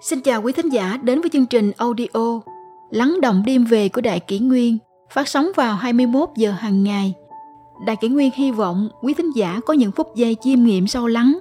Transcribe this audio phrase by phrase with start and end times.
[0.00, 2.40] Xin chào quý thính giả đến với chương trình audio
[2.90, 4.78] Lắng động đêm về của Đại Kỷ Nguyên
[5.10, 7.14] phát sóng vào 21 giờ hàng ngày.
[7.86, 11.06] Đại Kỷ Nguyên hy vọng quý thính giả có những phút giây chiêm nghiệm sâu
[11.06, 11.38] lắng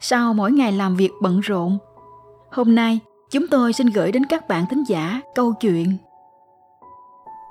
[0.00, 1.78] sau mỗi ngày làm việc bận rộn.
[2.50, 2.98] Hôm nay,
[3.30, 5.96] chúng tôi xin gửi đến các bạn thính giả câu chuyện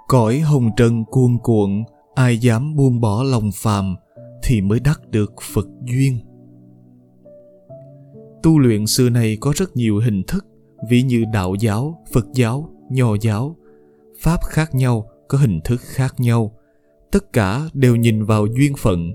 [0.07, 1.83] Cõi hồng trần cuồn cuộn,
[2.15, 3.95] ai dám buông bỏ lòng phàm
[4.43, 6.20] thì mới đắc được Phật duyên.
[8.44, 10.45] Tu luyện xưa nay có rất nhiều hình thức,
[10.90, 13.55] ví như đạo giáo, Phật giáo, Nho giáo.
[14.20, 16.55] Pháp khác nhau, có hình thức khác nhau.
[17.12, 19.12] Tất cả đều nhìn vào duyên phận.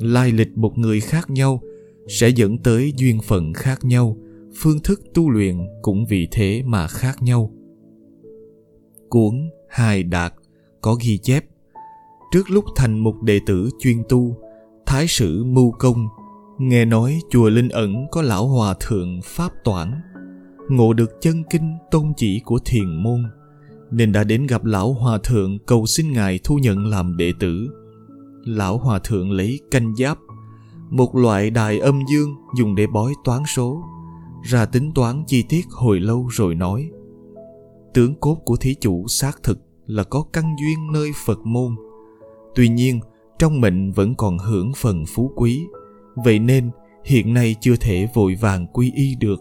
[0.00, 1.60] Lai lịch một người khác nhau
[2.08, 4.16] sẽ dẫn tới duyên phận khác nhau.
[4.56, 7.50] Phương thức tu luyện cũng vì thế mà khác nhau.
[9.08, 10.34] Cuốn Hài Đạt
[10.80, 11.44] có ghi chép
[12.32, 14.36] Trước lúc thành một đệ tử chuyên tu,
[14.86, 16.08] Thái sử Mưu Công
[16.58, 19.92] nghe nói chùa Linh Ẩn có lão hòa thượng Pháp Toản.
[20.68, 23.22] Ngộ được chân kinh tôn chỉ của thiền môn,
[23.90, 27.68] nên đã đến gặp lão hòa thượng cầu xin ngài thu nhận làm đệ tử.
[28.44, 30.18] Lão hòa thượng lấy canh giáp,
[30.90, 33.82] một loại đài âm dương dùng để bói toán số,
[34.42, 36.90] ra tính toán chi tiết hồi lâu rồi nói,
[37.94, 41.76] tướng cốt của thí chủ xác thực là có căn duyên nơi phật môn.
[42.54, 43.00] Tuy nhiên,
[43.38, 45.66] trong mệnh vẫn còn hưởng phần phú quý
[46.16, 46.70] vậy nên,
[47.04, 49.40] hiện nay chưa thể vội vàng quy y được.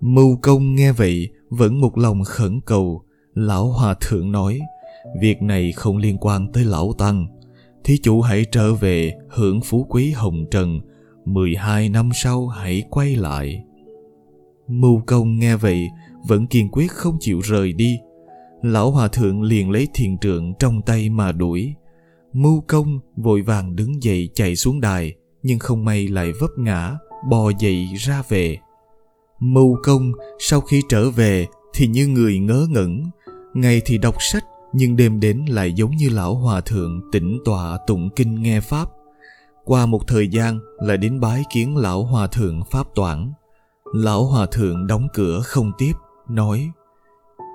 [0.00, 3.02] Mưu công nghe vậy vẫn một lòng khẩn cầu.
[3.34, 4.60] Lão hòa thượng nói,
[5.20, 7.26] việc này không liên quan tới lão tăng.
[7.84, 10.80] Thí chủ hãy trở về hưởng phú quý hồng trần.
[11.24, 13.64] 12 năm sau hãy quay lại.
[14.68, 15.88] Mưu công nghe vậy
[16.28, 17.98] vẫn kiên quyết không chịu rời đi.
[18.62, 21.74] Lão hòa thượng liền lấy thiền trượng trong tay mà đuổi.
[22.32, 26.96] Mưu công vội vàng đứng dậy chạy xuống đài nhưng không may lại vấp ngã,
[27.28, 28.58] bò dậy ra về.
[29.40, 33.10] Mưu công, sau khi trở về, thì như người ngớ ngẩn.
[33.54, 37.78] Ngày thì đọc sách, nhưng đêm đến lại giống như lão hòa thượng tĩnh tọa
[37.86, 38.88] tụng kinh nghe pháp.
[39.64, 43.32] Qua một thời gian, lại đến bái kiến lão hòa thượng pháp toản
[43.92, 45.92] lão hòa thượng đóng cửa không tiếp,
[46.28, 46.70] nói,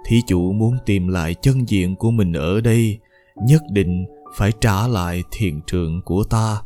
[0.06, 3.00] thí chủ muốn tìm lại chân diện của mình ở đây,
[3.48, 4.06] nhất định
[4.36, 6.62] phải trả lại thiền trượng của ta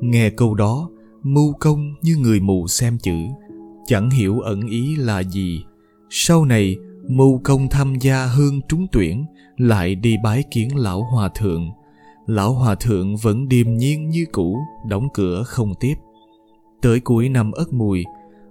[0.00, 0.90] nghe câu đó,
[1.22, 3.16] mưu công như người mù xem chữ,
[3.86, 5.64] chẳng hiểu ẩn ý là gì.
[6.10, 6.76] Sau này,
[7.08, 9.24] mưu công tham gia hương trúng tuyển,
[9.56, 11.70] lại đi bái kiến lão hòa thượng.
[12.26, 15.94] Lão hòa thượng vẫn điềm nhiên như cũ, đóng cửa không tiếp.
[16.82, 18.04] Tới cuối năm ất mùi,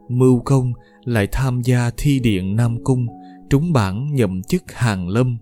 [0.10, 3.08] mưu công lại tham gia thi điện nam cung,
[3.50, 5.38] trúng bản nhậm chức hàng lâm.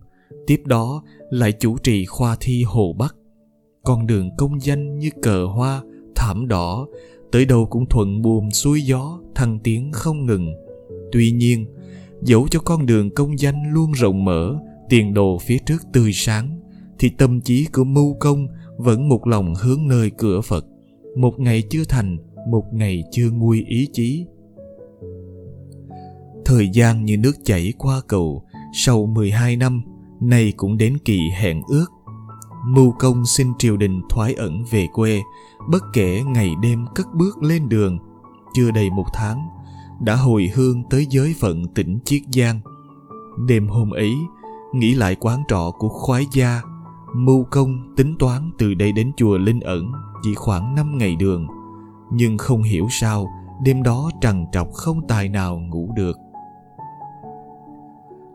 [0.47, 3.15] Tiếp đó lại chủ trì khoa thi hồ bắc.
[3.83, 5.81] Con đường công danh như cờ hoa
[6.25, 6.87] thảm đỏ.
[7.31, 10.53] Tới đâu cũng thuận buồm xuôi gió, thăng tiến không ngừng.
[11.11, 11.65] Tuy nhiên,
[12.21, 14.59] dẫu cho con đường công danh luôn rộng mở,
[14.89, 16.59] tiền đồ phía trước tươi sáng,
[16.99, 18.47] thì tâm trí của mưu công
[18.77, 20.65] vẫn một lòng hướng nơi cửa phật.
[21.17, 22.17] Một ngày chưa thành,
[22.49, 24.25] một ngày chưa nguôi ý chí.
[26.45, 28.43] Thời gian như nước chảy qua cầu,
[28.73, 29.83] sau 12 năm,
[30.21, 31.85] nay cũng đến kỳ hẹn ước
[32.67, 35.21] mưu công xin triều đình thoái ẩn về quê,
[35.69, 37.97] bất kể ngày đêm cất bước lên đường.
[38.53, 39.47] Chưa đầy một tháng,
[39.99, 42.59] đã hồi hương tới giới phận tỉnh chiết giang.
[43.47, 44.13] Đêm hôm ấy,
[44.73, 46.61] nghĩ lại quán trọ của khoái gia,
[47.15, 49.91] mưu công tính toán từ đây đến chùa linh ẩn
[50.23, 51.47] chỉ khoảng năm ngày đường.
[52.11, 53.27] Nhưng không hiểu sao,
[53.63, 56.17] đêm đó trằn trọc không tài nào ngủ được.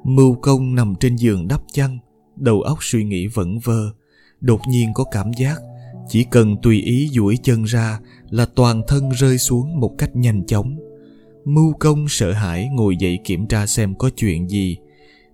[0.04, 1.98] Mưu công nằm trên giường đắp chăn,
[2.36, 3.90] đầu óc suy nghĩ vẩn vơ
[4.40, 5.60] đột nhiên có cảm giác.
[6.08, 10.46] Chỉ cần tùy ý duỗi chân ra là toàn thân rơi xuống một cách nhanh
[10.46, 10.78] chóng.
[11.44, 14.76] Mưu công sợ hãi ngồi dậy kiểm tra xem có chuyện gì.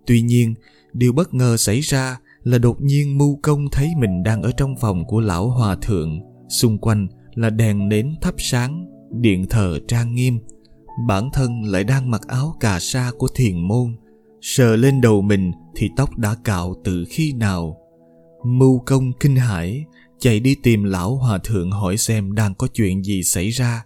[0.06, 0.54] Tuy nhiên,
[0.92, 4.76] điều bất ngờ xảy ra là đột nhiên mưu công thấy mình đang ở trong
[4.76, 6.20] phòng của lão hòa thượng.
[6.48, 10.38] Xung quanh là đèn nến thắp sáng, điện thờ trang nghiêm.
[11.06, 13.96] Bản thân lại đang mặc áo cà sa của thiền môn.
[14.40, 17.76] Sờ lên đầu mình thì tóc đã cạo từ khi nào?
[18.46, 19.84] Mưu công kinh hãi
[20.18, 23.84] chạy đi tìm lão hòa thượng hỏi xem đang có chuyện gì xảy ra.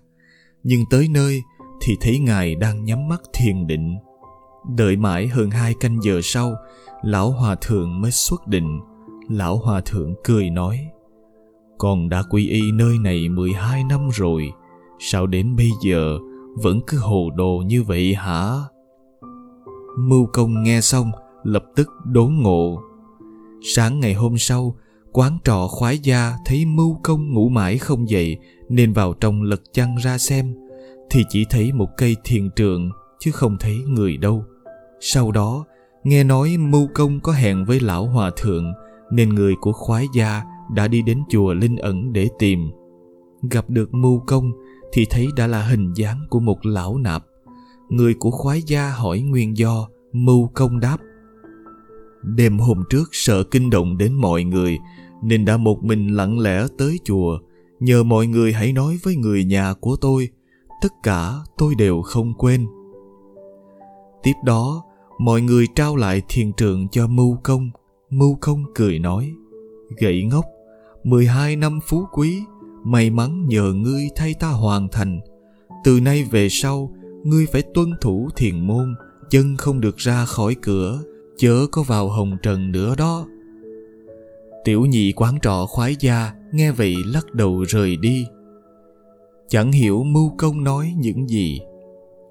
[0.63, 1.43] Nhưng tới nơi
[1.81, 3.97] thì thấy ngài đang nhắm mắt thiền định.
[4.77, 6.55] Đợi mãi hơn hai canh giờ sau,
[7.03, 8.81] lão hòa thượng mới xuất định.
[9.29, 10.89] Lão hòa thượng cười nói,
[11.79, 14.53] con đã quy y nơi này 12 năm rồi,
[14.99, 16.19] sao đến bây giờ
[16.55, 18.51] vẫn cứ hồ đồ như vậy hả?
[19.99, 21.11] Mưu công nghe xong
[21.43, 22.83] lập tức đốn ngộ
[23.63, 24.77] sáng ngày hôm sau
[25.13, 28.37] quán trọ khoái gia thấy mưu công ngủ mãi không dậy
[28.69, 30.55] nên vào trong lật chăn ra xem
[31.11, 34.45] thì chỉ thấy một cây thiền trượng chứ không thấy người đâu.
[35.01, 35.65] Sau đó,
[36.05, 38.73] nghe nói mưu công có hẹn với lão hòa thượng
[39.13, 40.43] nên người của khoái gia
[40.75, 42.71] đã đi đến chùa linh ẩn để tìm.
[43.51, 44.53] Gặp được mưu công
[44.93, 47.25] thì thấy đã là hình dáng của một lão nạp.
[47.89, 50.97] Người của khoái gia hỏi nguyên do, mưu công đáp.
[52.23, 54.79] Đêm hôm trước sợ kinh động đến mọi người,
[55.23, 57.39] nên đã một mình lặng lẽ tới chùa,
[57.81, 60.29] nhờ mọi người hãy nói với người nhà của tôi.
[60.83, 62.67] Tất cả tôi đều không quên.
[64.23, 64.85] Tiếp đó,
[65.19, 67.71] mọi người trao lại thiền trượng cho mưu công.
[68.11, 69.33] Mưu công cười nói,
[69.99, 70.45] gậy ngốc
[71.05, 72.43] 12 năm phú quý,
[72.85, 75.21] may mắn nhờ ngươi thay ta hoàn thành.
[75.85, 76.95] Từ nay về sau,
[77.25, 78.95] ngươi phải tuân thủ thiền môn,
[79.31, 81.03] chân không được ra khỏi cửa
[81.41, 83.27] chớ có vào hồng trần nữa đó.
[84.65, 88.27] Tiểu nhị quán trọ khoái gia nghe vậy lắc đầu rời đi.
[89.49, 91.61] Chẳng hiểu mưu công nói những gì.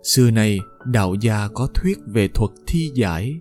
[0.03, 3.35] Xưa nay, đạo gia có thuyết về thuật thi giải.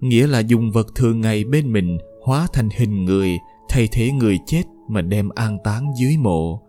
[0.00, 3.38] Nghĩa là dùng vật thường ngày bên mình hóa thành hình người,
[3.68, 6.62] thay thế người chết mà đem an táng dưới mộ.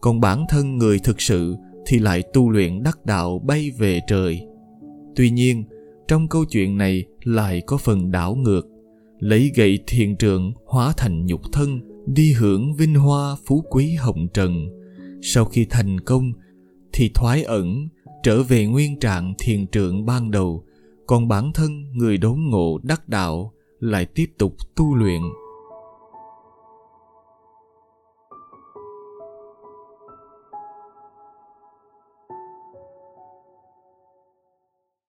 [0.00, 1.56] Còn bản thân người thực sự
[1.86, 4.46] thì lại tu luyện đắc đạo bay về trời.
[5.16, 5.64] Tuy nhiên
[6.08, 8.66] trong câu chuyện này lại có phần đảo ngược,
[9.18, 14.28] lấy gậy thiền trượng hóa thành nhục thân, đi hưởng vinh hoa phú quý hồng
[14.34, 14.68] trần.
[15.22, 16.32] Sau khi thành công,
[16.92, 17.88] thì thoái ẩn,
[18.22, 20.64] trở về nguyên trạng thiền trượng ban đầu,
[21.06, 25.20] còn bản thân người đốn ngộ đắc đạo lại tiếp tục tu luyện.